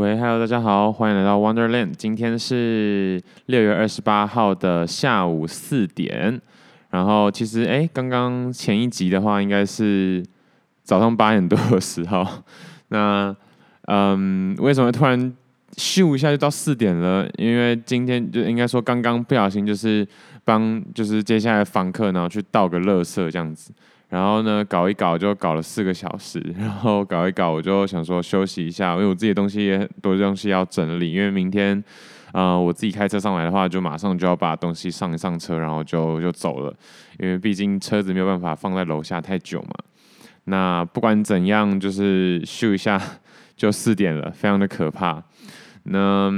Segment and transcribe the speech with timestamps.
[0.00, 1.92] 喂，Hello，大家好，欢迎来到 Wonderland。
[1.92, 6.40] 今天是六月二十八号的下午四点。
[6.88, 10.24] 然后其实，哎，刚刚前一集的话，应该是
[10.82, 12.26] 早上八点多的时候。
[12.88, 13.36] 那，
[13.88, 15.36] 嗯，为什么突然
[15.76, 17.28] 咻一下就到四点了？
[17.36, 20.08] 因为今天就应该说刚刚不小心就是
[20.46, 23.70] 帮就是接下来访客，然后去倒个垃圾这样子。
[24.10, 31.82] 然后呢，搞一搞就搞了四个小时， 然后搞一搞我就想说休息一下，因为我自己的东西也很多东西要整理，因为明天，
[32.32, 36.74] 呃，我自己开车上来的话，就马上就要把东西上一上车，然后就就走了，
[37.20, 39.70] 因为毕竟车子没有办法放在楼下太久嘛。
[40.44, 43.00] 那不管怎样，就是咻一下
[43.56, 45.22] 就四点了，非常的可怕。
[45.84, 46.28] 那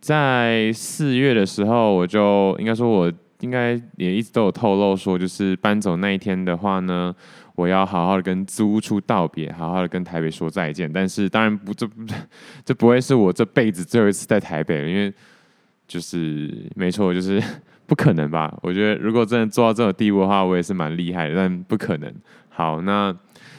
[0.00, 3.12] 在四月的时候，我就应该说我。
[3.42, 7.14] 应该也一直都有透露说，就是搬走那一天的话呢，
[7.56, 10.90] 我要好好的跟租屋处道别，好好的跟台北说再见。
[10.90, 11.86] 但是当然不，这
[12.64, 15.12] 这不会是我这辈子最后一次在台北了，因为
[15.88, 17.42] 就是没错，就是
[17.86, 18.56] 不可能吧？
[18.62, 22.14] 我觉得如果真的做到这种地步的话，我也是蛮厉害的，但不可能。
[22.48, 23.14] 好，那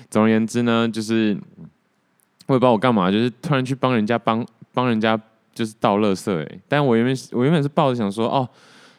[0.10, 1.38] 总而言之呢，就是
[2.48, 5.20] 我也不知道我干嘛，就是突然去帮人家帮帮人家
[5.54, 8.48] 就是倒垃圾哎，但我原本我原本是抱着想说哦。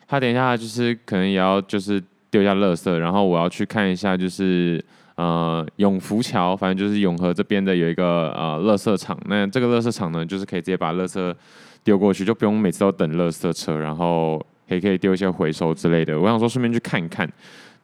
[0.07, 4.85] 他等一下就是可能也要就是丢一下垃圾，然后我要去看一下就是
[5.17, 9.19] 呃永福桥，反正就是永和这边的有一个呃垃圾场。
[9.27, 11.35] 那这个垃圾场呢，就是可以直接把垃圾
[11.83, 16.19] 丢过去，就不用每次都等垃圾车，然后也可以丢一些回收之类的。
[16.19, 17.31] 我想说顺便去看一看，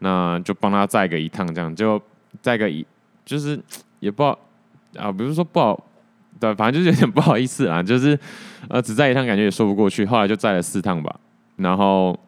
[0.01, 2.01] 那就帮他载个一趟，这样就
[2.43, 2.85] 载个一
[3.25, 3.61] 就是
[4.01, 4.39] 也不好
[4.97, 5.81] 啊，不是说不好，
[6.41, 8.19] 对，反正就是有点不好意思啊，就是
[8.69, 11.15] 呃只载一趟感觉也说不过去，后来就载了四趟吧。
[11.61, 12.19] 然后，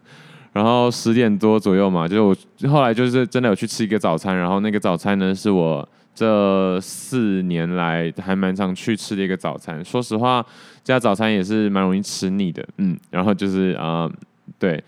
[0.52, 9.84] 然后十点多左右嘛，就是我后来就是真的有去吃一个早餐，然后那个早餐呢是我这四年来还蛮常去吃的一个早餐。
[9.84, 10.44] 说实话，
[10.82, 14.10] 这家早餐也是蛮容易吃腻的，嗯，然后就是啊、
[14.58, 14.82] 对，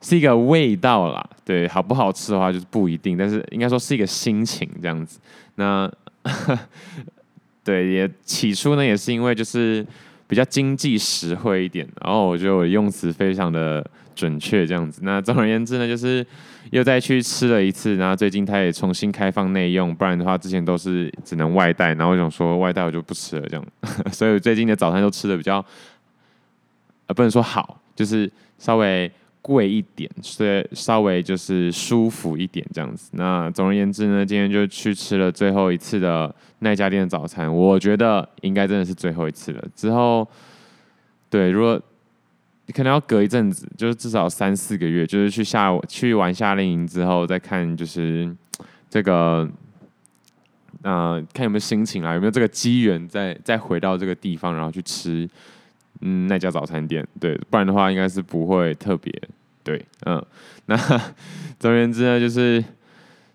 [0.00, 5.20] 是一个味道啦，对，好不好吃的话就是不一定，但是应该说是一个心情这样子。
[5.56, 5.90] 那，
[7.62, 9.86] 对，也起初呢也是因为就是。
[10.26, 15.00] 比较经济实惠一点，然后我觉得我用词非常的准确，这样子。
[15.04, 16.26] 那总而言之呢，就是
[16.70, 23.66] 又再去吃了一次，然后最近他也重新开放内用，不然的话之前都是只能外带，然后我想说外带我就不吃了这样，
[24.12, 25.64] 所以最近的早餐都吃的比较，
[27.06, 29.10] 呃，不能说好，就是稍微。
[29.44, 33.10] 贵一点，所以稍微就是舒服一点这样子。
[33.12, 37.54] 那总而言之呢，今天就去吃了最后一次的那家店的早餐。
[37.54, 39.62] 我觉得应该真的是最后一次了。
[39.76, 40.26] 之后，
[41.28, 41.78] 对，如果
[42.64, 48.34] 你可能要隔一阵子，就是至少三四个月，就是去夏去完夏令营之后再看，就是
[48.88, 49.46] 这个，
[50.80, 55.28] 呃，看有没有心情啦，有没有这个机缘再再回到这个地方，然后去吃。
[56.06, 59.10] 嗯，那家早餐店，对，不然的话应该是不会特别，
[59.62, 60.22] 对，嗯，
[60.66, 60.76] 那
[61.58, 62.62] 总而言之呢，就是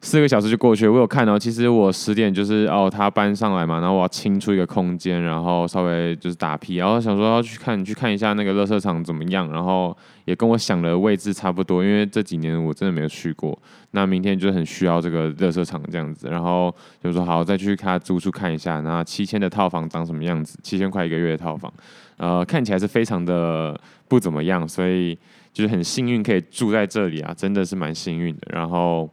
[0.02, 0.92] 四个小时就过去了。
[0.92, 9.96] 我有看到，其实我十点就是哦，他搬上来嘛，然后我要清出一个空间，然后稍微就是打屁，然后想说要去看，去看一下那个垃圾场怎么样，然后
[10.30, 13.58] 也跟我想的位置差不多，因为这几年我真的没有去过。
[13.92, 16.74] 那明天就很需要这个垃圾场这样子，然后
[17.04, 20.60] 就说好，再去看租处看一下，那七千的套房长什么样子？
[20.62, 21.74] 七千块一个月的套房。
[22.18, 23.76] 呃，看起来是非常的
[24.08, 25.18] 不怎么样，所以
[25.52, 28.42] 就是很幸运可以住在这里啊，真的是蛮幸运的。
[28.52, 29.10] 然后，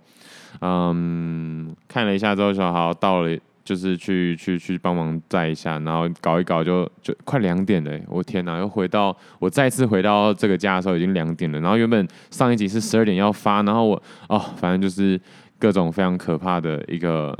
[0.61, 3.35] 嗯，看了一下之后，说好到了，
[3.67, 8.01] 就是去去去帮忙载一下，然后搞一搞就就快两点了。
[8.09, 11.61] 我天哪，又回到我再次回到这个家的时候已经两点了。
[11.61, 15.21] 然后原本上一集是十二点要发，然后我哦，反正就是
[15.59, 17.37] 各种非常可怕的一个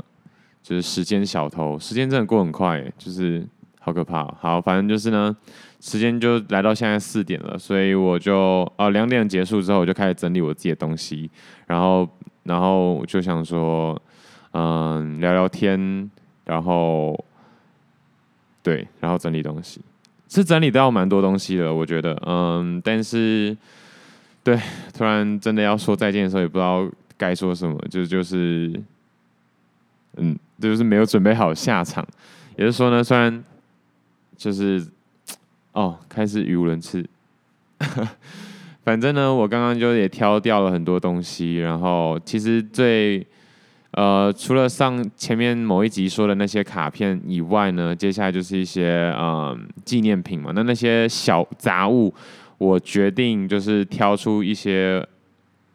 [0.61, 3.47] 就是时间小偷，时间真的过很快，就是。
[3.79, 4.25] 好可怕！
[4.41, 5.33] 好，反正就是呢，
[5.79, 11.31] 时间就来到现在四点了，所以我就哦两点结束之后，我就开始整理我自己的东西，
[11.67, 12.05] 然后
[12.43, 13.97] 然后就想说，
[14.51, 16.09] 嗯，聊聊天，
[16.45, 17.23] 然后
[18.63, 19.81] 对，然后整理东西，
[20.29, 23.55] 是整理到蛮多东西的，我觉得，嗯，但是
[24.43, 24.59] 对，
[24.93, 28.73] 突然真的要说再见的时候，也不知道该说什么，就就是，
[30.17, 32.05] 嗯，就是没有准备好下场，
[32.55, 33.43] 也就是说呢，虽然。
[34.37, 34.85] 就是，
[35.71, 37.03] 哦，开始语无伦次。
[38.85, 43.25] 反正呢，我刚刚就也挑掉了很多东西，然后其实最，
[43.91, 50.51] 呃，除了上前面某一集说的那些卡片以外呢，接下来就是一些嗯纪念品嘛。
[50.53, 52.13] 那那些小杂物，
[52.57, 55.05] 我决定就是挑出一些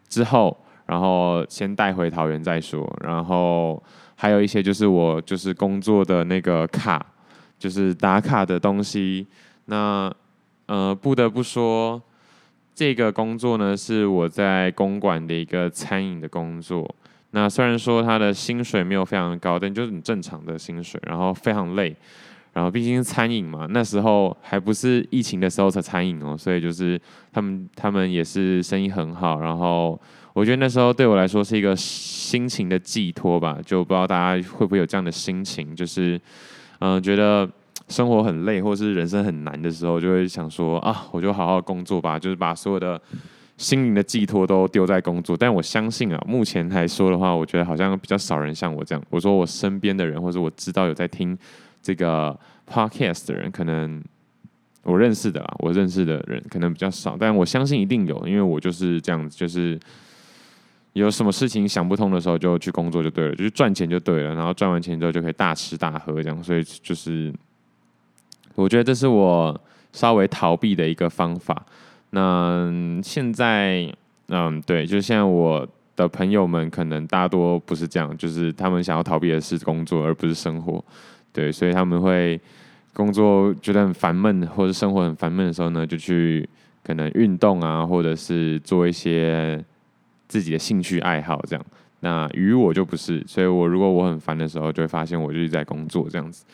[0.09, 0.57] 之后，
[0.87, 2.87] 然后先带回桃园再说。
[3.03, 3.83] 然后
[4.15, 7.05] 还有一些就是我就是工作的那个卡。
[7.59, 9.25] 就是打卡的东西。
[9.67, 10.13] 那
[10.67, 12.03] 呃，不得不说，
[12.75, 16.93] 这个工作呢是我在公馆的一个餐饮的工作。
[17.33, 21.95] 那虽然说他的薪水没有非常高，但就是很正常的薪水，然后非常累。
[22.53, 27.01] 然后毕竟是餐饮嘛，那时候还不是疫情的时候才餐饮哦，所以就是
[27.33, 29.41] 他们他们也是生意很好。
[29.41, 29.99] 然后
[30.35, 36.21] 我觉得那时候对我来说是一个心情的寄托吧，就不知道大家会不会有这样的心情，就是
[36.81, 37.49] 嗯、觉得
[37.89, 43.01] 生活很累或是人生很难的时候，就会想说啊，我就好好工作吧，就是把所有的
[43.63, 45.37] 心灵的寄托都丢在工作。
[45.37, 49.03] 但我相信啊，目前来说的话，我觉得好像比较少人像我这样。
[49.09, 51.39] 我说我身边的人，或者我知道有在听。
[51.85, 52.39] 这个
[52.71, 54.01] podcast 的人可能
[54.85, 59.77] 我认识的啦，我认识的人可能比较少，但我相信一定有，因为我就是这样子，就是
[60.93, 67.35] 有什么事情想不通的时候就去工作就对了，就是赚钱就对了，然后赚完钱之后就可以大吃大喝这样，所以就是
[68.55, 69.61] 我觉得这是我
[69.93, 71.67] 稍微逃避的一个方法。
[72.15, 72.71] 那
[73.03, 73.91] 现在，
[74.29, 75.67] 嗯，对，就是现在我
[75.97, 80.85] 的朋友们可能大多不是这样，就是他们想要逃避的是工作，而不是生活。
[81.33, 82.39] 对，所以他们会
[82.93, 86.47] 工作觉得很烦闷，或者生活很烦闷的时候呢，就去
[86.85, 89.65] 可能运动啊，或者是做一些
[90.29, 91.65] 自己的兴趣爱好这样。
[92.01, 96.45] 那于我就不是，所以我如果我很烦的时候，就会发现我就是在工作这样子。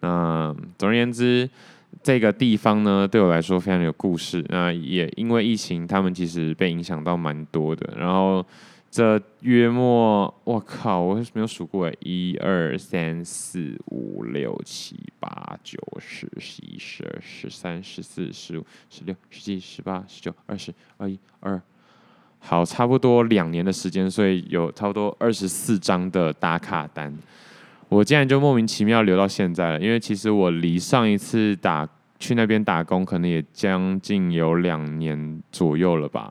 [0.00, 1.48] 那总而言之，
[2.02, 4.44] 这个地方呢，对我来说非常有故事。
[4.48, 7.94] 那也因为疫情，他们其实被影响到蛮多的。
[7.96, 8.44] 然后。
[8.88, 21.60] 这约莫，我靠，我没有数过，一二三四五六七八九十十一十二十三十四十五十六十七十八十九二十二一二，
[22.38, 27.14] 好，差不多两年的时间，所以有差不多二十四张的打卡单，
[27.88, 31.88] 我竟然就莫名其妙留到现在了，因为其实我离上一次打
[32.18, 36.30] 去那边打工，可能也将近有两年左右了吧。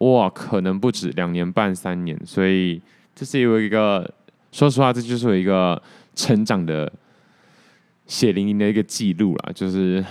[0.00, 2.80] 哇，可能不止两年半三年，所以
[3.14, 4.08] 这是有一个，
[4.50, 5.80] 说实话，这就是有一个
[6.14, 6.90] 成长的
[8.06, 10.04] 血淋淋的一个记录啦，就是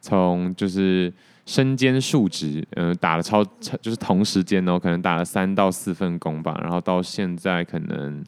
[0.00, 1.12] 从就是
[1.44, 8.24] 身兼数职，嗯、打了超超就是同时间哦，可能打了三到四份工吧，然后到现在可能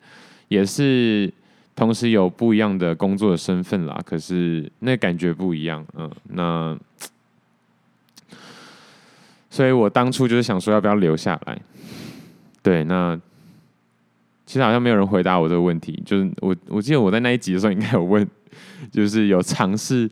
[0.49, 1.33] 也是
[1.77, 6.79] 同时有不一样的工作的身份啦，可是那感觉不一样，嗯，那。
[9.51, 11.59] 所以我当初就是想说要不要留下来，
[12.63, 13.19] 对，那
[14.45, 16.01] 其实好像没有人回答我这个问题。
[16.05, 18.29] 就是我我记得我在那一集的时候应该有问，
[18.93, 20.09] 就是有尝试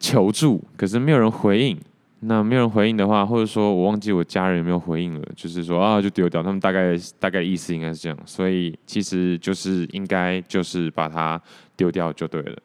[0.00, 1.78] 求助，可是没有人回应。
[2.26, 6.42] 那没有人回应的话，或者说我忘记我家人有没有回应了，就是说啊就丢掉。
[6.42, 11.40] 他们大概大概意思应该是这样，所以其实就是应该就是把它
[11.76, 12.56] 丢掉就对了。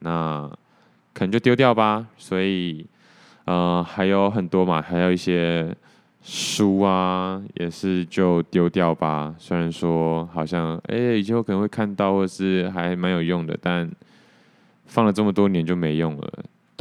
[0.00, 0.50] 那
[1.12, 2.06] 可能就丢掉吧。
[2.16, 2.86] 所以。
[3.44, 5.74] 呃，还有很多嘛，还有一些
[6.22, 9.34] 书啊，也是就丢掉吧。
[9.36, 13.90] 虽然说好像，哎，以后可能会看到，或是还蛮有用的，但
[14.86, 16.32] 放了这么多年就没用了，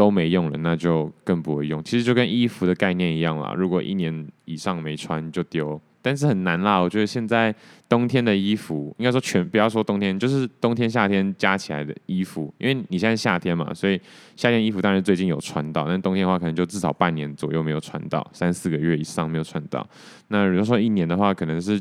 [0.01, 1.83] 都没用了，那就更不会用。
[1.83, 5.79] 其实就跟衣服的概念一样啦，如果一年以上没穿就丢。
[6.01, 7.53] 但是很难啦，我觉得现在
[7.87, 14.01] 冬天的衣服，应该说全不要说冬天，就是冬天夏天加起来的衣服，因为你现在夏天嘛，所以
[14.35, 19.87] 夏天衣服当然最近有穿到，但冬天的话可能就至少半年左右没有穿到，三四个月以上没有穿到。
[20.29, 21.79] 那如果说一年的话，可能是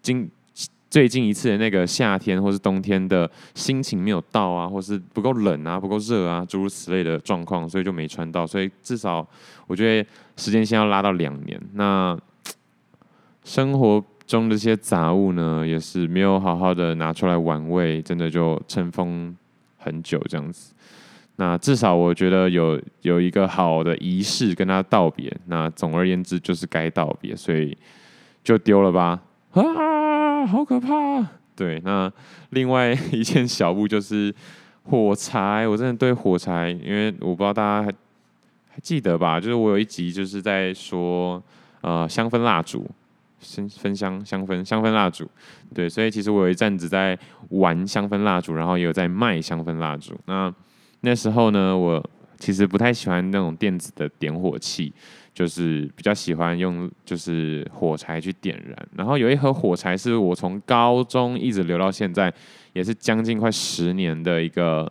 [0.00, 0.30] 今
[0.90, 8.46] 最近一次的那个夏天或是冬天的心情没有到啊，或是不够冷啊、不够热啊，诸如此类的状况，所以就没穿到。
[8.46, 9.26] 所以至少
[9.66, 11.60] 我觉得时间线要拉到两年。
[11.74, 12.18] 那
[13.44, 19.36] 生活中的这些杂物呢，也是没有好好的拿出来玩味，真的就尘封
[19.76, 20.74] 很久这样子。
[21.36, 25.34] 那至少我觉得有有一个好的仪式跟他道别。
[25.46, 27.76] 那总而言之就是该道别，所以
[28.42, 29.20] 就丢了吧。
[29.52, 29.62] 啊，
[30.48, 31.24] 好可怕！
[31.54, 32.10] 对，那
[32.50, 34.34] 另外一件小物就是
[34.84, 37.92] 火柴，我真的对火柴，因为我不知道大家
[38.68, 39.38] 还记得吧？
[39.38, 41.42] 就是我有一集就是在说
[41.82, 42.86] 呃香氛蜡烛。
[43.40, 45.24] 香分香香氛香氛蜡烛，
[45.72, 47.16] 对，所以其实我有一阵子在
[47.50, 50.12] 玩香氛蜡烛，然后也有在卖香氛蜡烛。
[50.26, 50.52] 那
[51.02, 52.04] 那时候呢，我
[52.36, 54.92] 其实不太喜欢那种电子的点火器，
[55.38, 58.76] 就是比较喜欢用就是火柴去点燃。
[58.96, 62.32] 然后有一盒火柴是我从高中一直留到现在，
[62.72, 64.90] 也是将近快十年的一个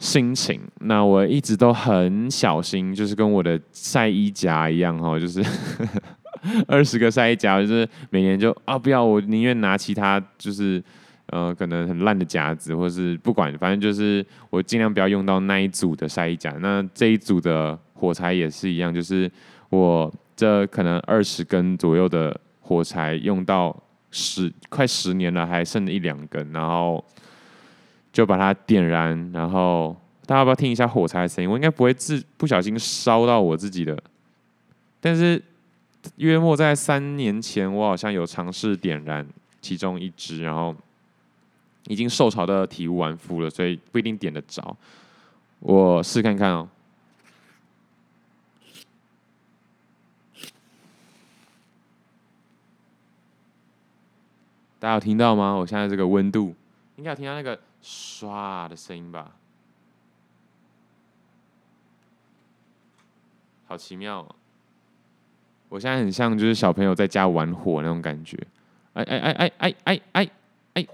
[0.00, 0.60] 心情。
[0.80, 5.40] 那我一直都很小心，就是跟我的晒衣夹一样哈，就是。
[6.68, 10.82] 二十个晒衣夹，就是每年就啊不要，我宁愿拿其他就是
[11.28, 16.50] 呃，可能很烂的夹子，或是不管，反正就是我尽量不要用到那一组的晒衣夹。
[16.60, 19.30] 那这一组的火柴也是一样，就是
[19.70, 23.74] 我这可能二十根左右的火柴用到
[24.10, 27.02] 十快十年了，还剩一两根，然后
[28.12, 29.96] 就把它点燃，然后
[30.26, 31.50] 大家要不要听一下火柴的声音？
[31.50, 33.96] 我应该不会自不小心烧到我自己的，
[35.00, 35.42] 但是。
[36.16, 39.26] 约莫在三年前，我好像有尝试点燃
[39.62, 40.76] 其中一支，然后
[41.86, 44.76] 已经受潮的体无完肤了，所以不一定点得着。
[45.60, 46.68] 我试看看哦，
[54.84, 55.54] 大家有听到吗？
[55.54, 56.54] 我现在这个温度，
[56.96, 59.34] 应该有听到那个唰的声音吧？
[63.66, 64.36] 好奇妙哦。
[65.70, 68.36] 我现在很像就是小朋友在家玩火那种感觉，
[68.92, 70.30] 哎哎哎哎哎哎哎
[70.74, 70.86] 哎！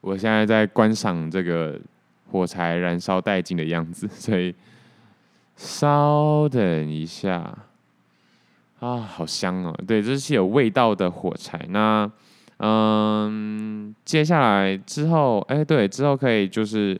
[0.00, 1.78] 我现在在观赏这个
[2.32, 4.54] 火柴燃烧殆尽的样子，所以
[5.56, 7.56] 稍等一下
[8.78, 9.74] 啊，好香哦！
[9.86, 11.58] 对，这是有味道的火柴。
[11.70, 12.10] 那
[12.58, 16.98] 嗯，接下来之后，哎，对，之后可以就是，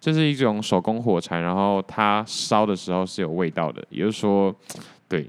[0.00, 4.54] 这是一种手工火柴，然后它烧的时候是有味道的，也就是说，
[5.08, 5.28] 对，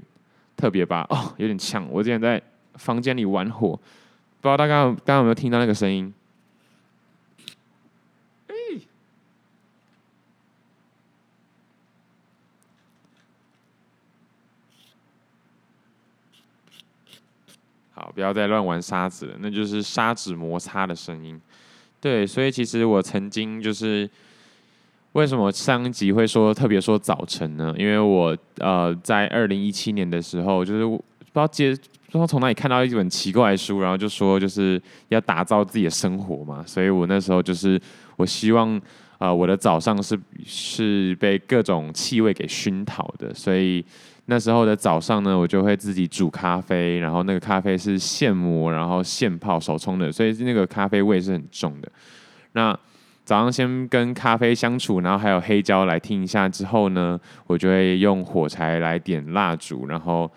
[0.56, 1.86] 特别吧，哦，有点呛。
[1.90, 2.40] 我之前在
[2.74, 6.12] 房间里玩火，不知道大家刚刚有没有听到那个声音？
[18.14, 21.40] 不要再乱玩沙子了，那就是砂纸摩擦的声音。
[22.00, 24.08] 对，所以其实我曾经就是
[25.12, 27.74] 为什么上一集会说特别说早晨呢？
[27.76, 31.70] 因为我呃在二零一七年的时候，就是不知道接
[32.06, 36.62] 不知道从哪里看到一本奇怪的书，然后就说就是要打造自己的生活嘛。
[36.66, 37.80] 所以我那时候就是
[38.16, 38.76] 我希望
[39.18, 43.84] 啊、呃、我的早上是是被各种气味给熏陶的，所以。
[44.30, 51.90] 那时候的早上呢，我就会自己煮咖啡，然后那个咖啡是现磨，然后现泡手冲的，所以那个咖啡味是很重的。
[52.52, 52.78] 那
[53.24, 60.30] 早上先跟咖啡相处，然后还有黑胶来听一下之后呢，我就会用火柴来点蜡烛，然后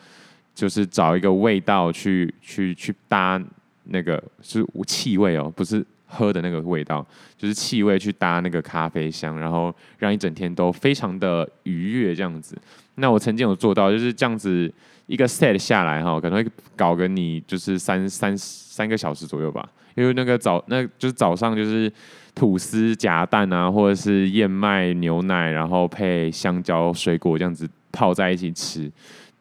[0.56, 3.42] 就是找一个味道去去去搭
[3.84, 7.06] 那个是气味哦，不是喝的那个味道，
[7.38, 12.58] 就是气味去搭那个咖啡香，然后让一整天都非常的愉悦这样子。
[12.96, 14.72] 那我曾经有做到，就是这样子
[15.08, 19.68] 一个 set 下来哈，可能会搞个你就是三三三个小时左右吧。
[19.96, 21.92] 因为那个早，那就是早上就是
[22.34, 28.90] 吐司夹蛋啊，或者是燕麦牛奶，然后配香蕉水果这样子泡在一起吃。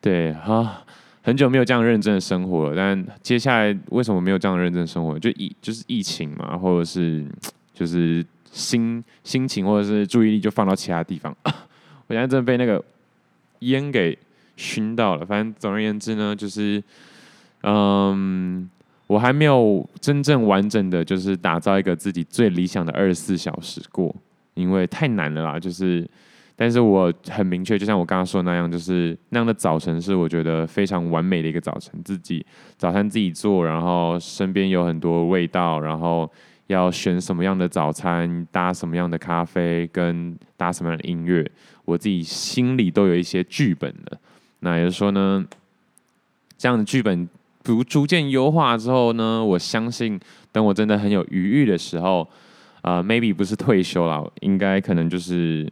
[0.00, 0.82] 对啊，
[1.22, 2.76] 很久没有这样认真的生活了。
[2.76, 5.18] 但接下来为什么没有这样认真生活？
[5.18, 7.24] 就疫就是疫情嘛，或者是
[7.74, 11.36] 就是心心情或者是注意力就放到其他地方。
[11.44, 12.82] 我现在真的被那个。
[13.62, 14.16] 烟给
[14.56, 16.82] 熏到了，反正总而言之呢，就是，
[17.62, 18.66] 嗯，
[19.06, 24.16] 我还没有真正完整的就是打造一个自己最理想的二十四小时过，
[24.54, 25.60] 因为太难了啦。
[25.60, 26.08] 就是，
[26.60, 32.44] 但是我很明确，就像我刚刚说的那样，就是那样的早晨是我觉得非常完美的一个早晨，自己
[32.76, 36.30] 早餐自己做，然后身边有很多味道，然后
[36.66, 41.50] 要选什么样的早餐，搭什么样的咖啡，跟搭什么样的音乐。
[41.86, 44.18] 我自己心里都有一些剧本的，
[44.58, 45.42] 那也就是说呢，
[46.58, 47.26] 这样的剧本
[47.64, 50.20] 逐逐渐优化之后呢，我相信
[50.52, 52.28] 等我真的很有余裕的时候，
[52.82, 55.66] 呃，maybe 不是退休了，应该可能就是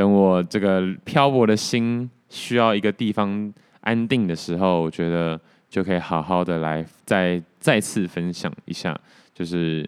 [0.00, 3.52] 等我这个漂泊的心需要一个地方
[3.82, 5.38] 安定的时候，我觉得
[5.68, 8.98] 就可以好好的来再再次分享一下，
[9.34, 9.86] 就是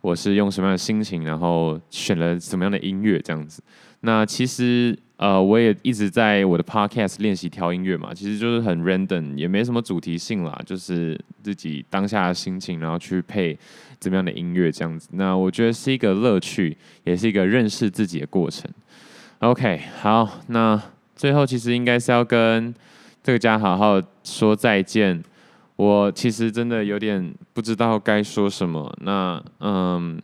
[0.00, 3.60] 我是用什么样的心情，然后选了什么样的音乐这样子。
[4.02, 13.58] 那其实呃，我也一直在我的 podcast 练习挑音乐嘛，其实就是很 random，也没什么主题性啦，就是自己当下的心情，然后去配
[13.98, 15.08] 怎么样的音乐这样子。
[15.14, 18.70] 那我觉得是一个乐趣，也是一个认识自己的过程。
[19.40, 20.80] OK，好，那
[21.14, 22.74] 最后其实应该是要跟
[23.22, 25.22] 这个家好好说再见。
[25.76, 28.92] 我其实真的有点不知道该说什么。
[29.02, 30.20] 那嗯，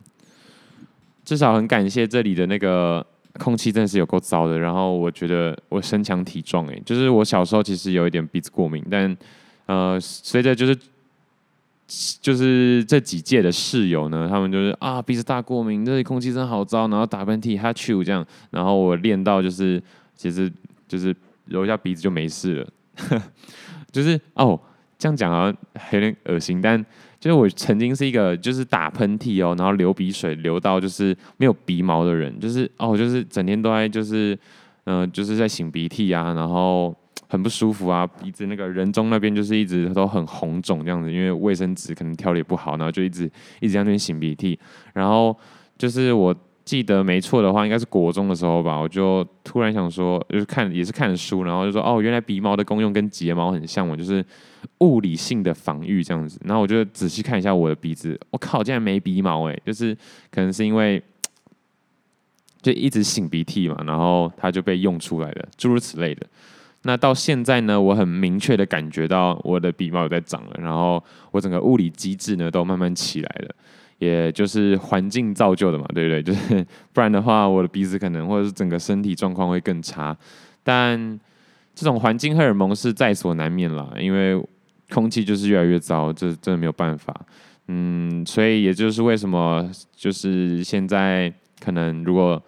[1.23, 3.05] 至少很感谢这里的那个。
[3.37, 9.13] 空气真的是有够糟的，然后我觉得我身强体壮哎，就是我小时候其实有一点鼻子过敏，但
[9.65, 10.73] 呃，随着就是
[12.19, 19.81] 就是这几届的室友呢，他们就是啊鼻子大过敏，这里空气真好糟，然后打喷嚏哈啾这样，然后我练到就是
[20.15, 20.51] 其实
[20.87, 21.15] 就是
[21.45, 22.67] 揉一下鼻子就没事了。
[23.91, 24.59] 就是哦，
[24.97, 25.55] 这样讲好像
[25.91, 26.83] 有点恶心，但
[27.19, 34.37] 就是我曾经是一个就是打喷嚏哦，然后流鼻水流到就是没有鼻毛的人，就是哦，就是整天都在就是
[34.85, 36.95] 嗯、就是在擤鼻涕啊，然后。
[37.35, 44.57] 很不舒服啊，鼻子那个人中那边就是一直都很红肿这样子，因为卫生纸可能挑的也不好，然后就一直一直在那边擤鼻涕。
[44.93, 45.37] 然后
[45.77, 54.25] 就是我记得没错的话，应该是国中的时候吧，我就突然想说，就是看也是看书，然后就说哦，原来鼻毛的功用跟睫毛很像，我就是
[54.77, 56.39] 物理性的防御这样子。
[56.45, 59.93] 然后我就仔细看一下我的鼻子，我靠，竟然没鼻毛哎，就是
[60.31, 61.03] 可能是因为
[62.61, 66.25] 就一直擤鼻涕嘛，然后它就被用出来了，诸如此类的。
[66.87, 73.55] 那到现在呢，我很明确的感觉到我的鼻毛有在长了，然后我整个物理机制呢都慢慢起来了，
[73.97, 76.21] 也就是环境造就的嘛，对不对？
[76.21, 76.63] 就是
[76.93, 80.15] 不然的话，我的鼻子可能或者是整个身体状况会更差。
[80.61, 81.19] 但
[81.73, 84.39] 这种环境荷尔蒙是在所难免了，因为
[84.91, 87.19] 空气就是越来越糟，这真的没有办法。
[87.67, 92.39] 嗯，所以也就是为什么就是现在可能如果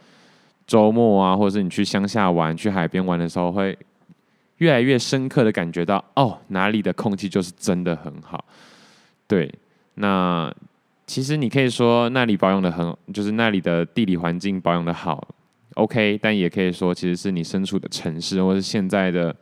[0.67, 3.75] 周末啊，或者是你去乡下玩、去海边玩的时候会。
[4.57, 8.43] 越来越深刻的感觉到，哦，哪里的空气就是真的很好。
[9.27, 9.53] 对，
[9.95, 10.51] 那
[11.05, 15.27] 其实你可以说那里保养的很，就是那里的地理环境保养的好
[15.75, 16.17] ，OK。
[16.21, 19.35] 但也可以说，其实是你身处的城市，或是现在的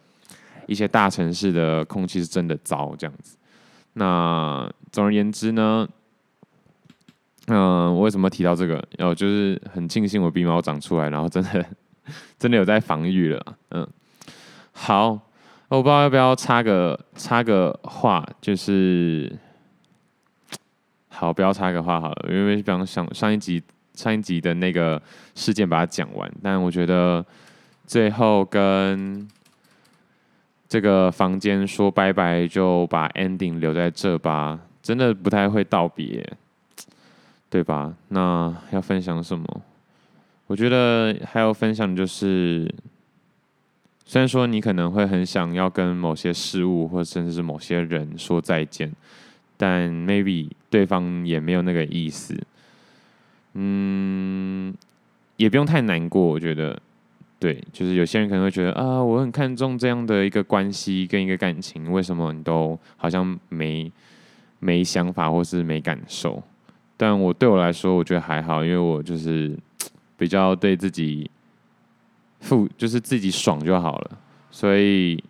[0.68, 3.38] 一些大城市的空气是真的糟这样子。
[3.94, 5.88] 那总而言之呢，
[7.48, 8.86] 嗯、我为什么提到这个？
[8.98, 11.66] 然后就是很庆幸我鼻毛长出来，然后真的
[12.38, 13.88] 真的有在防御了，嗯。
[14.78, 15.18] 好，
[15.70, 19.34] 我不知道要不要插个插个话，就是
[21.08, 23.64] 好，不要插个话好了，因为比方想上一集
[23.94, 25.02] 上一集的那个
[25.34, 27.26] 事件把它讲完，但我觉得
[27.88, 29.26] 最后跟
[30.68, 36.22] 这个房间说拜拜，就把 ending 留在这吧，真的不太会道别，
[37.50, 37.96] 对吧？
[38.10, 39.62] 那要分享什么？
[40.48, 42.72] 我觉得还要分享就是。
[44.08, 48.92] 虽然说你可能会很想要跟某些事物或甚至是某些人说再见，
[49.58, 52.40] 但 maybe 对方也没有那个意思。
[53.54, 54.72] 嗯，
[55.38, 56.22] 也不用太难过。
[56.22, 56.80] 我觉得，
[57.40, 63.92] 对，就是有些人可能会觉得啊，我很看重这样的一个关系跟一个感情，为什么你都好像没
[64.60, 66.44] 没想法或是没感受？
[66.96, 69.58] 但我对我来说，我觉得还好，因为我就是
[70.16, 71.30] 比较对自己。
[72.46, 74.12] 负就是自己爽就好了，
[74.52, 75.22] 所以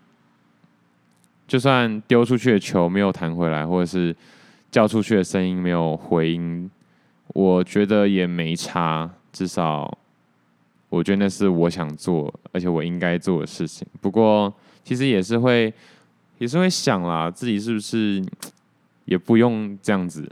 [1.47, 4.13] 就算丢出去的球没有弹回来，或者是
[4.69, 6.69] 叫出去的声音没有回音，
[7.29, 9.09] 我觉得也没差。
[9.31, 9.97] 至少
[10.89, 13.87] 我觉得那是我想做，而且我应该做的事情。
[14.01, 15.73] 不过其实也是会，
[16.37, 18.21] 也是会想啦，自己是不是
[19.05, 20.29] 也不用这样子？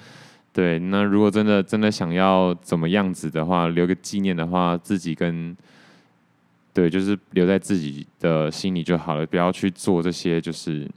[0.52, 5.54] 对，那如果真的真的想要怎么样子的话，留个纪念的话，自己跟。
[6.74, 10.88] 对，就是留在自己的心里就好了，不要去做这些就是，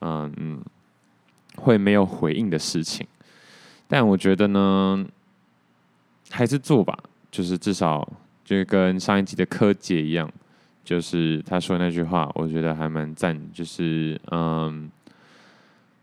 [0.00, 0.62] 嗯嗯，
[1.56, 3.06] 会没有回应的事情。
[3.88, 5.04] 但我觉得呢，
[6.30, 6.96] 还是做吧，
[7.30, 8.08] 就是至少
[8.44, 10.30] 就跟上一集的柯洁一样，
[10.84, 14.90] 就是他说那句话，我觉得还蛮赞，就是嗯，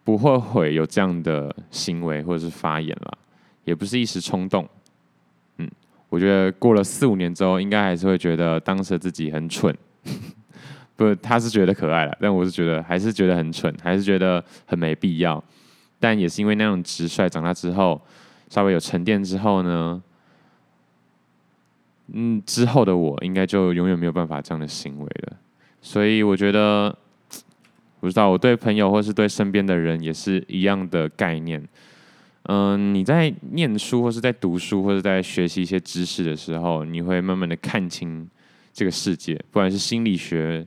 [0.04, 3.17] 不后悔有这样的行为或者是发言啦，
[3.63, 4.67] 也不是一时冲动。
[6.10, 9.76] 我觉得过了四五年之后，应该还是会觉得当时的自己很蠢。
[10.95, 15.41] 不，他是觉得可爱了，但我是觉得还是觉得很蠢，还是觉得很没必要。
[16.00, 18.02] 但也是因为那种直率，长大之后
[18.50, 20.02] 稍微有沉淀之后呢，
[22.12, 25.38] 嗯，之后的我应该就永远没有办法这样的行为了。
[25.82, 26.93] 所以我觉得，
[28.02, 31.65] 不知道我对朋友或是对身边的人也是一样的概念。
[32.43, 38.28] 嗯，你在念书或是在读书或者在学习一些知识的时候，你会慢慢的看清
[38.73, 39.36] 这个世界。
[39.52, 40.65] 不管是心理学，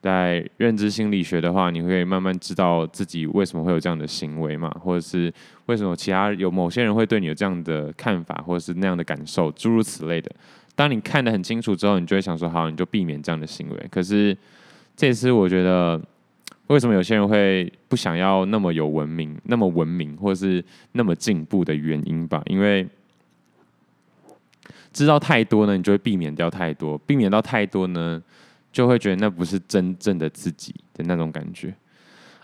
[0.00, 5.32] 在认知心理学的话，你会慢慢知道自己为什么会有这样的行为嘛，或者是
[5.66, 10.30] 为什么其他有某些人会对你有这样的看法，或者是那样的感受，诸如此类的。
[10.76, 13.86] 当你看得很清楚之后，你就会想说，好，你就避免这样的行为。
[13.90, 14.36] 可是
[14.94, 16.00] 这次我觉得。
[16.68, 22.42] 为什么有些人会不想要那么有文明、那么文明，或者是那么进步的原因吧？
[22.46, 22.86] 因为
[24.92, 28.22] 知道太多呢，你就会避免掉太多；避免到太多呢，
[28.72, 31.74] 就会觉得那不是真正的自己的那种感觉。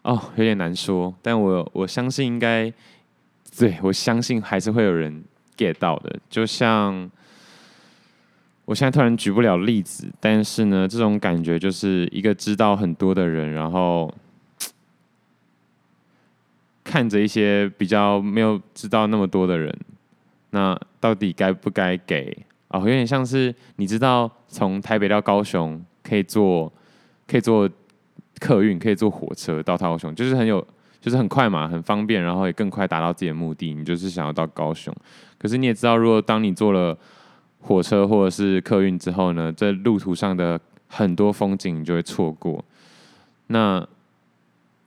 [0.02, 2.72] 哦，有点难说，但我我相信应该，
[3.58, 5.22] 对，我相信还是会有人
[5.56, 6.18] get 到的。
[6.28, 7.10] 就像
[8.70, 14.08] 我现在突然举不了例子，但是呢，这种感觉就是一个知道很多的人，然后
[16.84, 19.76] 看着一些比较没有知道那么多的人，
[20.50, 22.46] 那到底该不该给？
[22.68, 26.72] 哦，有点像是你知道从台北到高雄可以坐
[27.26, 27.68] 可以坐
[28.38, 30.64] 客运，可以坐火车到高雄，就是很有
[31.00, 33.74] 就是很快嘛，很方便，然后也更快达到自己的目的。
[33.74, 34.94] 你就是想要到高雄，
[35.38, 36.96] 可是你也知道，如果当你坐了
[37.60, 42.64] 火车或者是客运之后呢，在路途上的很多风景就会错过。
[43.48, 43.86] 那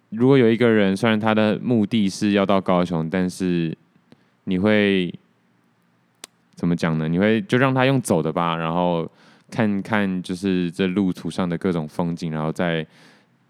[0.10, 3.78] 如果有一个人，虽然他的目的是要到高雄，但是
[4.44, 5.14] 你会
[6.56, 7.08] 怎么讲呢？
[7.08, 9.10] 你会就让他用走的吧，然后
[9.50, 12.86] 看看就是这路途上的各种风景，然后再。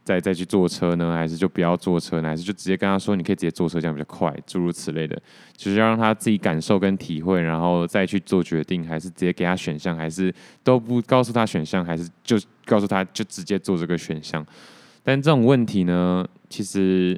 [0.03, 2.27] 再再去坐车呢，还是就不要坐车呢？
[2.27, 5.15] 还是就直接跟他说，你可以直接坐车，这样比较快，诸如此类的，
[5.55, 14.45] 就是要让他自己感受跟体会，然后再去做决定，还是直接给他选项，还是都不告诉他选项，还是就告诉他就直接做这个选项？
[15.03, 17.17] 但这种问题呢，其实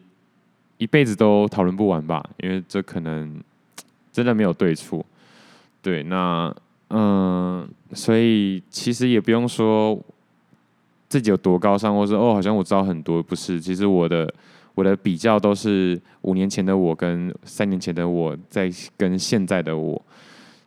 [0.77, 3.41] 一辈子都讨论不完吧，因为这可能
[4.11, 5.03] 真的没有对错。
[5.81, 6.55] 对，那
[6.89, 9.99] 嗯，所以其实也不用说。
[11.15, 13.57] 自己有多高尚，或是哦，好像我知道很多，不是。
[13.57, 14.29] 其实我的
[14.73, 20.05] 我的比较都是五年前的我跟三年前的我在跟现在的我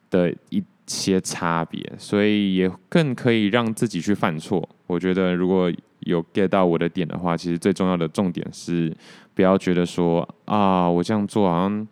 [0.08, 4.66] 的一些差别，所以也更可以让自己去犯错。
[4.86, 8.90] 我觉得如果有 get 到我的点的话，其实最重要的重点是
[9.34, 11.86] 不要觉得说啊，我这样做好像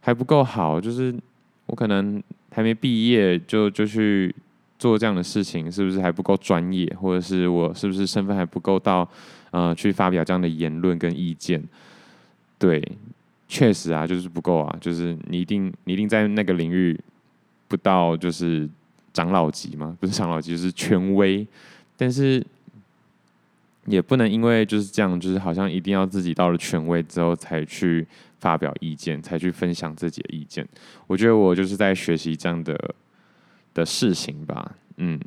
[0.00, 1.14] 还不够好，就是
[1.66, 4.34] 我可能还没毕业就就去。
[4.82, 9.08] 做这样的事情是不是还不够专业，或者是我是不是身份还不够到，
[9.52, 11.62] 呃，去发表这样的言论跟意见？
[12.58, 12.82] 对，
[13.46, 16.98] 确实啊，就是不够啊，就是你一定你一定在那个领域
[17.68, 18.68] 不到就是
[19.12, 21.46] 长老级嘛，不是长老级，是权威，
[21.96, 22.44] 但是
[23.86, 28.04] 也不能因为就是这样，就是好像一定要自己到了权威之后才去
[28.40, 30.66] 发表意见，才去分享自己的意见。
[31.06, 32.76] 我觉得我就是在学习这样的。
[33.74, 35.18] 的事情吧，嗯，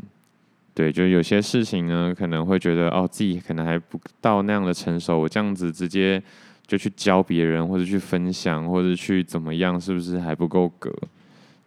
[0.73, 6.21] 对，就有些事情呢，可能会觉得哦，自己可能还不到那样的成熟，我这样子直接
[6.67, 10.93] 就去教别人，或者去分享，或者去怎么样，是不是还不够格？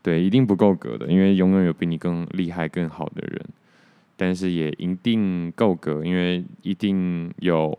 [0.03, 3.45] 对，一定不够格的，因为永远有比你更厉害、更好的人，
[4.17, 7.77] 但是也一定够格，因为一定有，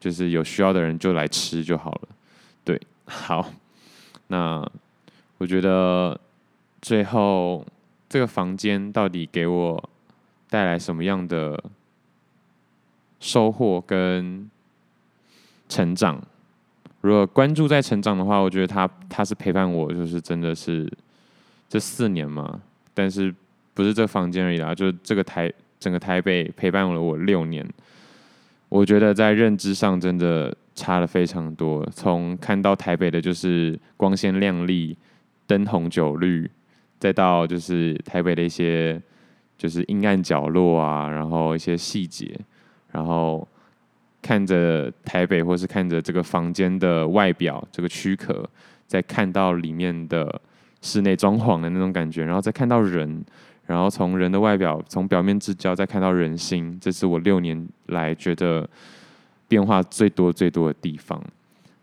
[0.00, 2.08] 就是有需要的人就来吃就好了。
[2.64, 3.48] 对，好，
[4.26, 4.68] 那
[5.38, 6.20] 我觉得
[6.82, 7.64] 最后。
[8.10, 9.90] 这个房间到底给我
[10.50, 11.62] 带来什么样的
[13.20, 14.50] 收获跟
[15.68, 16.20] 成长？
[17.02, 20.92] 如果关注在成长的话，我觉得他他是陪伴我，就是真的是
[21.68, 22.60] 这四年嘛。
[22.92, 23.32] 但是
[23.74, 27.64] 不是这房间而已啦，就这个台整个台北陪伴了我六年。
[28.68, 34.96] 我觉得在认知上真的差了非常多，从看到台北的就是光鲜亮丽、
[35.46, 36.50] 灯红酒绿。
[37.00, 39.00] 再到就是台北的一些
[39.56, 42.38] 就是阴暗角落啊，然后一些细节，
[42.92, 43.46] 然后
[44.20, 48.46] 看着台北，或是看着这个房间的外表，这个躯壳，
[48.86, 50.40] 再看到里面的
[50.82, 53.24] 室内装潢的那种感觉，然后再看到人，
[53.64, 58.68] 然后从人的外表，从表面之交再看到人心，这是我六年来觉得
[59.48, 61.18] 变化最多最多的地方。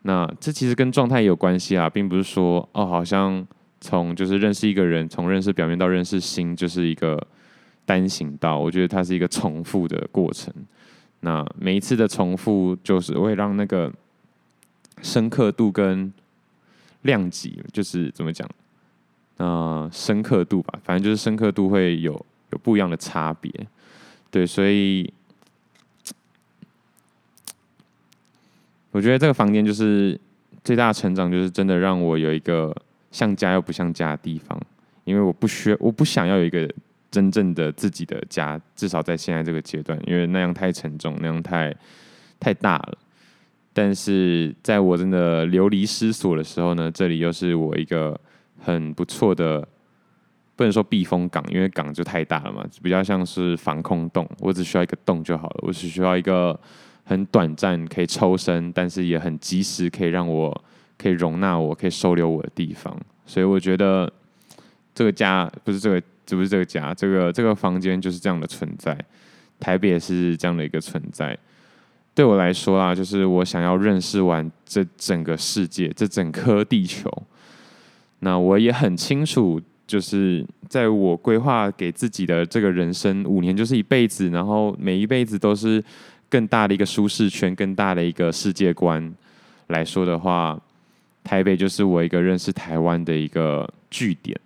[0.04, 3.44] 那这其实跟状态有关系啊，并不是说哦，好像。
[3.80, 7.22] 从就是认识一个人，从认识表面到认识心，就是一个
[7.86, 8.58] 单行道。
[8.58, 10.54] 我觉得它是一个重复的过程。
[11.20, 13.94] 那每一次的重复，就是会让那个
[15.04, 16.12] 深刻度跟
[17.04, 18.50] 量级，就是怎么讲？
[19.38, 22.14] 呃，深刻度吧，反正就是深刻度会有
[22.52, 23.52] 有不一样的差别。
[24.32, 25.14] 对，所以
[28.92, 30.20] 我觉得这个房间就是
[30.64, 32.76] 最大的成长，就是真的让我有一个。
[33.12, 34.60] 像家又不像家的地方，
[35.06, 36.70] 因为我不需要，我不想要有一个
[37.10, 41.74] 真正的自己的家，至少在现在这个阶段，因为那样太沉重，那样太
[42.40, 42.98] 太大了。
[43.74, 48.20] 但是在我真的流离失所的时候呢，这里又是我一个
[48.60, 49.66] 很不错的，
[50.56, 54.28] 不能说避风港，因为港就太大了嘛，比较像是防空洞。
[54.40, 56.60] 我只需要一个洞就好了，我只需要一个
[57.06, 60.64] 很短暂可以抽身，但是也很及时可以让我。
[60.98, 64.12] 可以容纳我，可以收留我的地方，所以我觉得
[64.96, 68.98] 这个家不是这个，这不是这个家，这个这个房间就是这样的存在。
[69.60, 71.38] 台北也是这样的一个存在。
[72.14, 77.12] 对我来说啊，就是我想要认识完这整个世界，这整颗地球。
[78.20, 85.84] 那我也很清楚，就是在我规划给自己的这个人生五年就是一辈子，然后每一辈子都是
[86.30, 89.14] 更大的一个舒适圈，更大的一个世界观
[89.68, 90.60] 来说的话，
[91.28, 94.40] 台北就是我一个认识台湾的一个据点。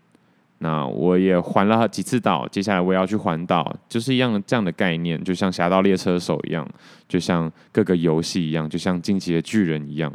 [0.57, 6.67] 那我也环了几次岛，接下来我要去环岛，就是一样的这样的概念，就像《侠盗猎车手》一样，
[7.07, 10.11] 就像各个游戏一样，就像《进击的巨人》一样。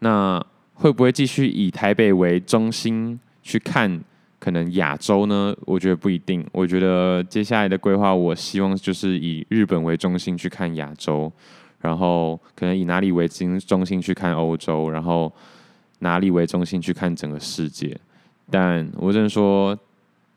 [0.00, 4.00] 那会不会继续以台北为中心去看
[4.38, 5.54] 可能亚洲呢？
[5.64, 6.44] 我觉得不一定。
[6.50, 11.32] 我觉得接下来的规划，我希望就是以日本为中心去看亚洲，
[11.82, 15.30] 然后可能以哪里为中心去看欧洲，然后
[15.98, 17.94] 哪里为中心去看整个世界。
[18.50, 19.76] 但我只能说，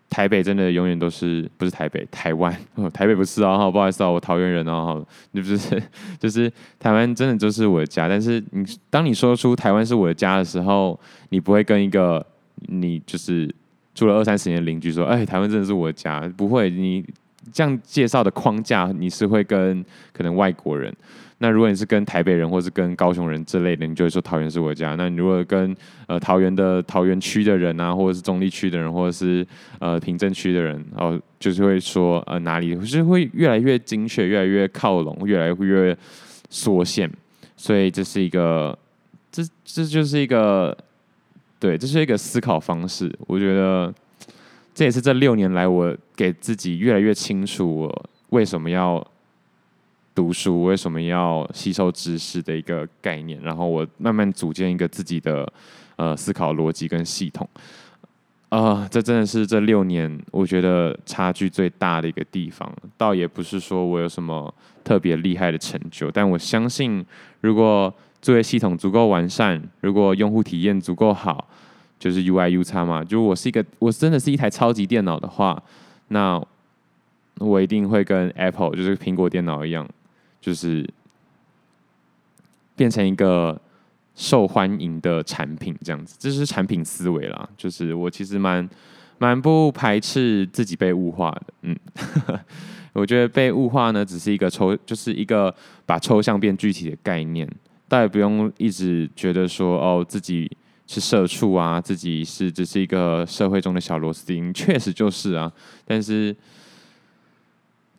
[0.09, 2.55] 台北真的永远都是不是台北，台湾，
[2.93, 4.95] 台北不是啊，不好意思啊，我桃园人啊，
[5.31, 5.81] 你不是，
[6.19, 8.07] 就是台湾真的就是我的家。
[8.07, 12.25] 但是你当你说出台湾是我的家的时候，你不会跟一个
[12.67, 13.53] 你就是
[13.93, 16.69] 住了二三十年的邻居说，哎，台湾真的是我的家，不会。
[16.69, 17.05] 你
[17.51, 20.91] 这样介绍的框架，你是会跟可能外国人。
[21.39, 24.95] 那如果你是跟台北人或是跟高雄人之类的，你就会说桃园是我家。
[24.95, 25.75] 那你如果跟
[26.07, 29.45] 呃桃园的桃园区的人啊，或者是中立区的人，或者是
[29.79, 35.95] 呃平镇区的人，然后就是会说呃哪里，就是会越来越精确，越来越靠拢，越来越
[36.49, 37.11] 缩限。
[37.57, 38.77] 所以这是一个，
[39.29, 40.75] 这这就是一个，
[41.59, 43.13] 对，这是一个思考方式。
[43.27, 43.93] 我觉得
[44.73, 49.05] 这也是这六年来我给自己越来越清楚，我为什么要。
[50.15, 55.47] 读书为什么要吸收知识的一个概念，然后我慢慢组建一个自己的
[55.97, 57.47] 呃思考逻辑跟系统，
[58.47, 62.71] 啊、这真的是这六年我觉得差距最大的一个地方。
[62.95, 64.51] 倒也不是说我有什么
[64.85, 67.05] 特别厉害的成就，但我相信，
[67.41, 71.45] 如果作业系统足够完善，如果用户体验足够好，
[71.99, 75.61] 就是 UI UX 嘛，就我是一个我真的是一台超级电脑的话，
[76.07, 76.41] 那
[77.39, 79.85] 我一定会跟 Apple 就是苹果电脑一样。
[80.45, 80.87] 就是
[82.75, 83.59] 变成一个
[84.13, 87.49] 受欢迎的产品，这样子，这是产品思维啦。
[87.57, 88.69] 就是我其实蛮
[89.17, 91.75] 蛮不排斥自己被物化的，嗯，
[92.93, 95.51] 我觉得被物化呢，只是一个抽，就是一个
[95.83, 97.49] 把抽象变具体的概念，
[97.87, 100.55] 大家不用一直觉得说哦，自己
[100.85, 105.51] 是社畜啊，自己是只是一个社会中的小螺丝钉，确实就是啊，
[105.85, 106.35] 但是。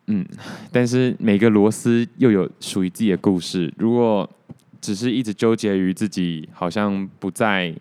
[0.08, 0.24] 嗯，
[0.70, 3.72] 但是每个螺丝又有属于自己的故事。
[3.76, 4.28] 如果
[4.80, 7.74] 只是一直纠结于自己好像不在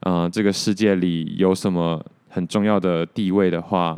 [0.00, 3.96] 呃这个世界里有什么很重要的地位的话，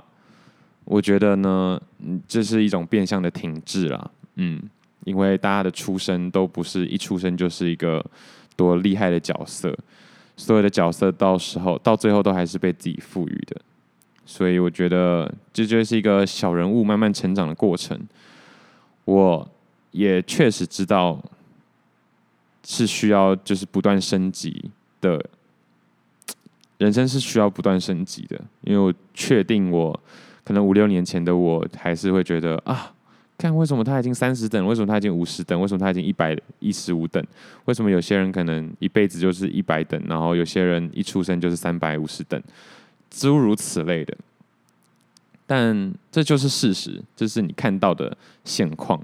[0.85, 1.81] 我觉得呢，
[2.29, 4.11] 这是一种变相的停滞啦。
[4.35, 4.61] 嗯，
[5.05, 8.05] 因为大家的出生都不是一出生就是一个
[8.55, 9.75] 多厉害的角色，
[10.37, 13.61] 所有的角色到时候到最后都还是被自己赋予的。
[14.25, 18.01] 所以我觉得这就是一个小人物慢慢成长的过程。
[19.05, 19.49] 我
[19.91, 21.21] 也确实知道
[22.65, 25.23] 是需要就是不断升级的，
[26.79, 28.41] 人生是需要不断升级的。
[28.63, 30.01] 因为我确定我
[30.45, 32.95] 可能五六年前的我还是会觉得啊，
[33.37, 37.23] 看为什么他已经三十等，为什么他已经五十等，为什么他已经一百一十五等，
[37.65, 42.41] 为什么有些人可能一辈子就是一百等，然后有些人一出生就是三百五十等。
[43.14, 44.16] 诸如此类的，
[45.46, 49.01] 但这就是事实，这是你看到的现况。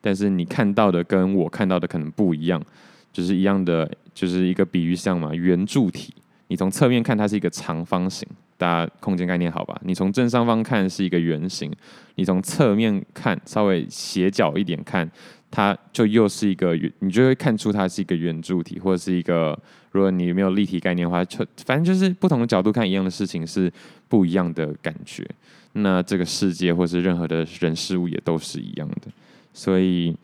[0.00, 2.64] 但是你看到的跟我看到的可能不一样，
[3.12, 6.14] 就是一样的，就是一个比喻像嘛，圆柱体。
[6.48, 9.80] 你从侧面看它是一个长方形，大家空间概念好吧？
[9.84, 11.72] 你从正上方看是一个圆形，
[12.16, 15.10] 你从侧面看稍微斜角一点看。
[15.50, 19.58] 它就又是一个圆，你就会看出它是一个圆柱体，或者是一个，
[19.92, 23.72] 如果你没有立体概念的话，就反正就是不同的角度看一样的事情是
[24.10, 25.26] 不一样的感觉。
[25.72, 29.10] 那这个世界或是任何的人事物也都是一样的，
[29.54, 30.14] 所以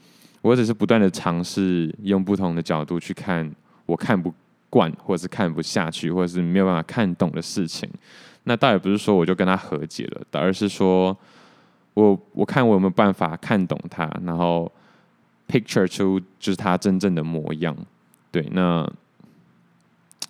[0.42, 3.50] 我只是不断的尝试用不同的角度去看
[3.86, 4.30] 我看不
[4.74, 7.88] 惯，或者是看不下去，或者是没有办法看懂的事情。
[8.44, 11.16] 那倒也不是说我就跟他和解了，而是说
[11.94, 14.70] 我我看我有没有办法看懂他，然后。
[15.46, 17.76] picture 出就是他真正的模样，
[18.32, 18.90] 对，那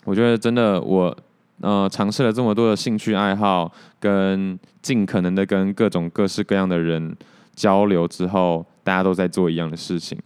[0.02, 1.16] 我觉得真的我
[1.60, 7.16] 呃尝试了这么多的兴趣爱好，跟尽可能的跟各种各式各样的人
[7.54, 10.18] 交流之后，大家都在做一样的事情，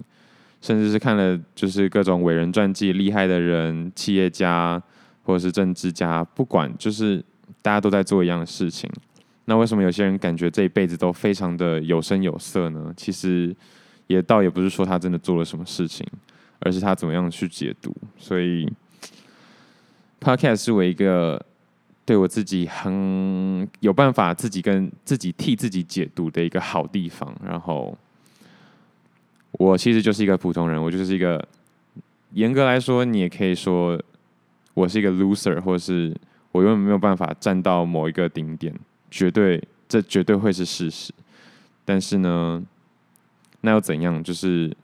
[0.61, 4.83] 甚至是看了就是各种伟人传记，厉害的人、企业家
[5.23, 7.25] 或者是政治家，不管就是
[7.61, 8.91] 大家都在做一样的事情，
[9.45, 12.93] 那为什么有些人感觉这一辈子都非常的有声有色呢？
[12.97, 13.55] 其实。
[14.09, 16.03] 也倒也不是说他真的做了什么事情，
[16.61, 17.95] 而是他怎么样去解读。
[18.17, 18.67] 所以
[20.19, 21.45] ，Podcast 是我一个
[22.07, 27.31] 对我自己很有办法自己跟自己替自己解读的一个好地方。
[27.45, 27.95] 然后
[29.59, 31.47] 我其实就是一个普通人，我就是一个
[32.33, 34.01] 严格来说，你也可以说
[34.73, 36.17] 我是一个 loser，或是
[36.53, 38.75] 我永远没有办法站到某一个顶点，
[39.11, 41.13] 绝对这绝对会是事实。
[41.85, 42.65] 但是呢，
[43.61, 44.25] 那又怎样？
[44.25, 44.75] 就是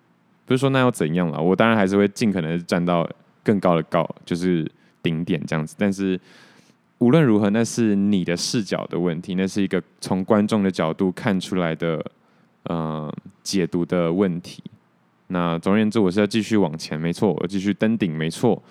[0.45, 1.41] 不是说那又怎样了？
[1.41, 3.09] 我当然还是会尽可能站到
[3.43, 4.71] 更高的高，就是
[5.03, 5.75] 顶点这样子。
[5.79, 6.21] 但是。
[6.99, 12.03] 无论如何，那是你的视角的问题，那是一个从观众的角度看出来的，
[12.65, 14.63] 呃，解读的问题。
[15.29, 18.63] 那总而言之，我是要继续往前，没错，我继续登顶，没错。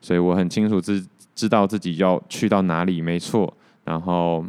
[0.00, 3.52] 所以我很清楚知知道自己要去到哪里，没错。
[3.84, 4.44] 然后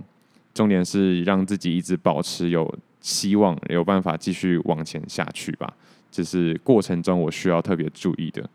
[0.54, 5.72] 重点是让自己一直保持有希望，有办法继续往前下去吧。
[6.12, 8.50] 这是过程中我需要特别注意的，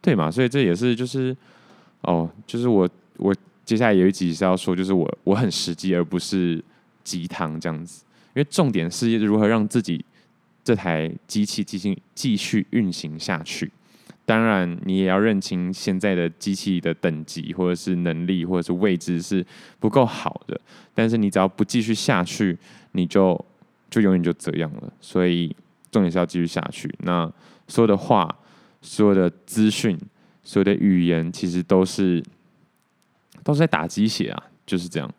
[0.00, 0.30] 对嘛？
[0.30, 1.36] 所以这也是就是
[2.02, 3.34] 哦，就是我我。
[3.64, 6.62] 接下来有一集是要说，就是我我很实际，而不是
[7.02, 8.04] 鸡汤这样子。
[8.34, 10.04] 因为重点是如何让自己
[10.62, 13.70] 这台机器继续继续运行下去。
[14.26, 19.44] 当然，你也要认清现在的机器的等级，或者是能力，或者是位置是
[19.78, 20.60] 不够好的。
[20.94, 22.58] 但是你只要不继续下去，
[22.92, 23.42] 你就
[23.90, 24.92] 就永远就这样了。
[25.00, 25.54] 所以
[25.90, 26.92] 重点是要继续下去。
[27.00, 27.30] 那
[27.68, 28.34] 所有的话、
[28.80, 29.98] 所有的资讯、
[30.42, 32.22] 所有的语言，其实都是。
[33.42, 35.14] 都是在打鸡血啊，就是这样。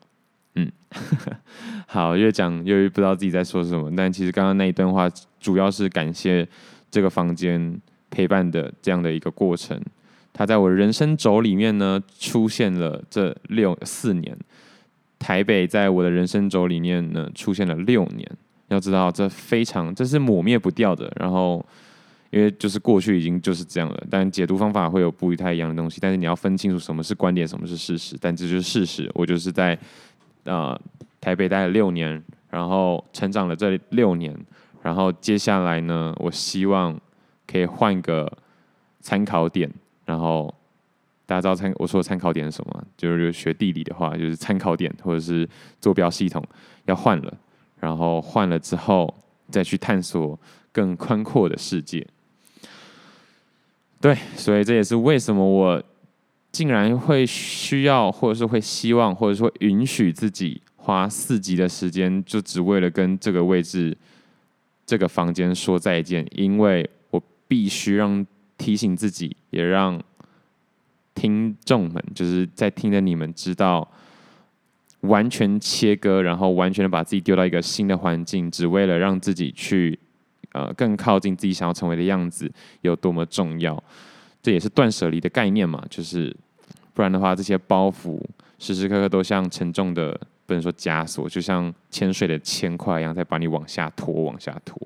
[1.87, 3.91] 好，越讲越不知道自己在说什么。
[3.95, 6.47] 但其实刚刚那一段话，主要是感谢
[6.89, 7.79] 这个房间
[8.09, 9.79] 陪伴的这样的一个过程。
[10.33, 14.37] 它在我人生轴里面呢，出现了这六四年。
[15.19, 18.29] 台北在我的人生轴里面呢，出现了六年。
[18.69, 21.11] 要知道，这非常，这是抹灭不掉的。
[21.17, 21.65] 然后。
[22.31, 25.99] 因为就是过去已经就是这样了，但解读方法会有不太一样的东西。
[26.01, 28.17] 但是你要分清楚什么是观点，什么是事实。
[28.19, 29.09] 但这就是事实。
[29.13, 29.77] 我就是在
[30.45, 30.79] 呃
[31.21, 34.35] 台北待了六年，然后成长了这六年，
[34.81, 36.99] 然后接下来呢，我希望
[37.45, 38.31] 可以换个
[39.01, 39.69] 参考点。
[40.05, 40.53] 然后
[41.25, 42.83] 大家知道参我说的参考点是什么？
[42.95, 45.49] 就是学地理的话，就是参考点或者是
[45.81, 46.43] 坐标系统
[46.85, 47.33] 要换了，
[47.79, 49.11] 然后换了之后
[49.49, 50.39] 再去探索
[50.71, 52.05] 更宽阔的世界。
[53.99, 55.83] 对，所以这也是为什么我
[56.55, 63.97] 竟然会需要，或者是会希望，或者说允许自己花四集的时间，就只为了跟这个位置、
[64.85, 68.25] 这个房间说再见，因为我必须让
[68.57, 70.01] 提醒自己，也让
[71.13, 73.85] 听众们，就是在听的你们知道，
[75.01, 79.99] 完全切割，然后完全的把自己丢到一个新的环境，只为了让自己去。
[80.51, 83.83] 呃，更靠近自己想要成为的样子有多么重要，
[84.41, 85.83] 这也是断舍离的概念嘛。
[85.89, 86.33] 就是
[86.95, 88.19] 不然的话，这些包袱
[88.57, 94.81] 时时刻刻都像沉重的，不能说枷锁，就像潜水的铅块一样，在把你往下拖，往下拖。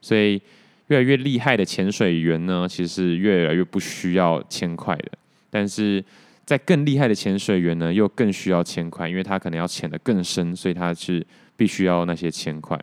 [0.00, 0.40] 所以，
[0.88, 5.12] 越来越厉害的潜水员呢，其实是越来越不需要铅块的。
[5.50, 6.02] 但是
[6.46, 11.24] 在更厉害的潜水员呢，又更需要铅块，因为他可能要潜得更深，所以他是
[11.56, 12.78] 必须要那些铅块。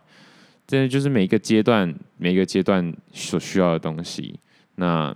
[0.66, 4.38] 这就是每一个阶段，每一个阶段所需要的东西。
[4.76, 5.14] 那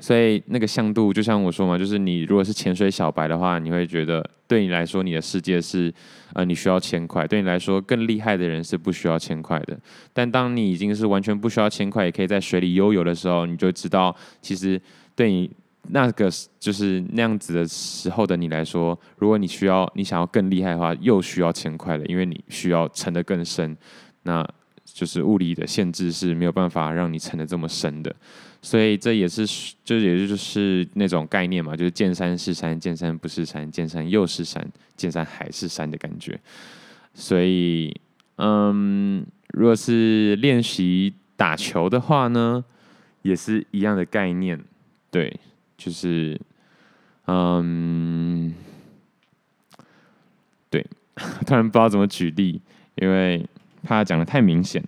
[0.00, 5.92] 所以那个向度，就像我说嘛，就是你如果是潜水小白的话，你会觉得对你来说，你的世界是
[6.34, 9.78] 呃你需要铅块；对你来说，更厉害的人是不需要铅块的。
[10.12, 14.80] 但当你已经是完全不需要铅块，也可以在水里悠游的时候，你就知道，其实
[15.14, 15.50] 对你
[15.90, 16.30] 那个
[16.60, 23.76] 就是那样子的时候的你来说，如果你需要你想要更厉害的话，又需要铅块了，因为你需要沉得更深。
[24.24, 24.46] 那
[24.84, 28.14] 就是物理的限制是没有办法让你沉得这么深的，
[28.60, 29.46] 所以这也是
[29.84, 34.66] 就也就是那种概念嘛，就是见山是山，见山不是山，见山又是山，
[34.96, 36.38] 见山还是山的感觉。
[37.14, 37.94] 所以，
[38.36, 42.64] 嗯，如果是练习打球的话呢，
[43.22, 44.62] 也是一样的概念。
[45.10, 45.38] 对，
[45.76, 46.40] 就是，
[47.26, 48.54] 嗯，
[50.68, 50.86] 对，
[51.46, 52.60] 突然不知道怎么举例，
[52.96, 53.44] 因为。
[53.80, 54.82] 怕讲的太明显，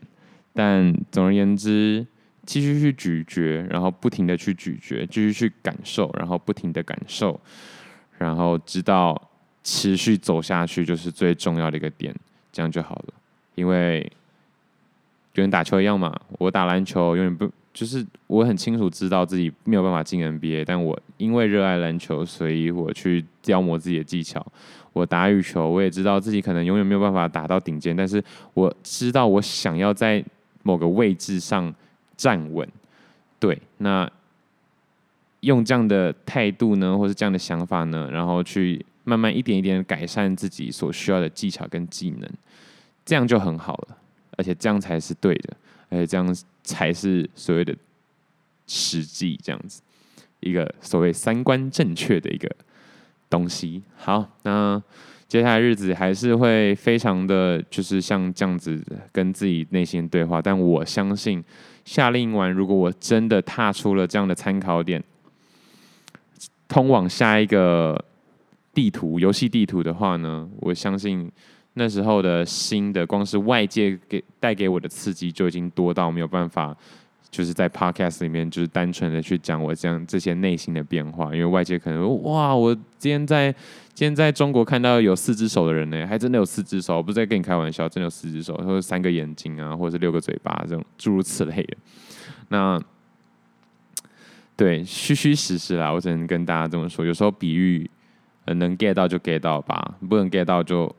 [0.52, 2.04] 但总而言之，
[2.50, 7.40] 继续去咀嚼，然后不停的去咀嚼，继续去感受，然后不停的感受，
[8.18, 9.16] 然后知道
[9.62, 12.12] 持续走下去就是最重要的一个点，
[12.50, 13.14] 这样就好了。
[13.54, 14.04] 因为
[15.32, 24.44] 就跟打球一样嘛，我打篮球永远不就是我很清楚知道自己没有办法进 NBA，但我因为热爱篮球，所以我去雕磨自己的技巧。
[24.92, 28.20] 我打羽球，我也知道自己可能永远没有办法打到顶尖，但是
[28.54, 30.24] 我知道我想要在
[30.64, 31.72] 某个位置上
[32.20, 32.68] 站稳。
[33.38, 34.06] 对，那
[35.40, 42.30] 用这样的态度呢，或是这样的想法呢，然后去慢慢一点一点改善自己所需要的技巧跟技能，
[43.06, 43.96] 这样就很好了，
[44.36, 45.56] 而且这样才是对的，
[45.88, 47.74] 而且这样才是所谓的
[48.66, 49.80] 实际，这样子
[50.40, 52.54] 一个所谓三观正确的一个
[53.30, 53.82] 东西。
[53.96, 54.82] 好，那
[55.26, 58.78] 接下来日子还是会非常的就是像这样子
[59.10, 61.42] 跟自己内心对话，但我相信
[61.92, 65.02] 下令完，如果我真的踏出了这样的参考点，
[66.68, 68.04] 通往下一个。
[68.72, 71.28] 地图游戏地图的话呢，我相信
[71.74, 76.74] 那时候的新的光是外界给带给我的刺激就已经多到没有办法，
[77.30, 83.52] 就是在 podcast 里面就是单纯的去讲我这样这些内心的变化，因为外界可能哇，我今天在
[83.94, 91.76] 今天在中国看到有四只手的人呢，还真的有四只手，我不是在跟你开玩笑，真的有四只手，或者三个眼睛啊，或者是六个嘴巴这种诸如此类的。
[92.48, 92.80] 那
[94.56, 97.90] 对，虚虚实实啦，我只能跟大家这么说，有时候比喻。
[98.54, 100.92] 能 get 到就 get 到吧，不能 get 到就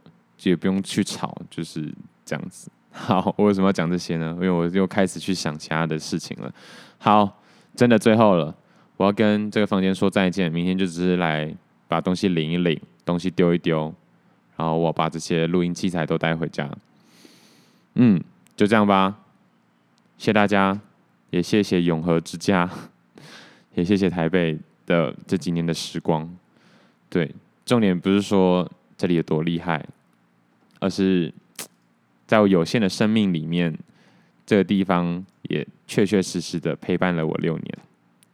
[0.44, 2.72] 也不用去吵，就是这样子。
[2.92, 4.32] 好，我为什么要讲这些呢？
[4.36, 6.54] 因为我又开始去想其他的事情了。
[6.98, 7.42] 好，
[7.76, 8.54] 真的最后了，
[8.98, 10.52] 我要跟这个房间说再见。
[10.52, 11.54] 明天就只是来
[11.88, 13.94] 把东西领一领，东西丢一丢，
[14.58, 16.70] 然后我把这些录音器材都带回家。
[17.96, 18.22] 嗯，
[18.56, 19.18] 就这样吧。
[20.18, 20.80] 谢谢大家，
[21.32, 22.70] 也谢谢永和之家，
[23.74, 26.30] 也谢谢台北的这几年的时光。
[27.10, 27.34] 对，
[27.66, 29.84] 重点不是说这里有多厉害，
[30.80, 31.34] 而是
[32.32, 33.78] 在我有限的生命里面，
[34.46, 37.78] 这个地方也确确实实的陪伴了我六年。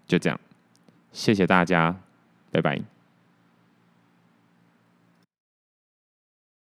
[0.05, 0.39] 就这样，
[1.11, 1.99] 谢谢大家，
[2.51, 2.96] 拜拜。